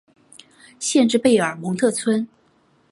[0.79, 2.27] 县治贝尔蒙特村。